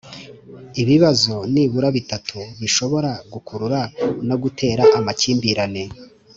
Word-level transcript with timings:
ibibazo 0.81 1.33
nibura 1.53 1.89
bitatu 1.97 2.39
bishobora 2.61 3.11
gukurura 3.33 3.81
no 4.27 4.35
gutera 4.43 4.83
amakimbirane 4.97 5.83